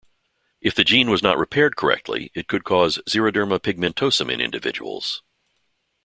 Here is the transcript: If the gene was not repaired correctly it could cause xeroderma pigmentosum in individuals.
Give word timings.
If 0.61 0.73
the 0.73 0.83
gene 0.83 1.11
was 1.11 1.21
not 1.21 1.37
repaired 1.37 1.75
correctly 1.77 2.31
it 2.33 2.47
could 2.47 2.63
cause 2.63 2.97
xeroderma 3.07 3.59
pigmentosum 3.59 4.33
in 4.33 4.41
individuals. 4.41 5.21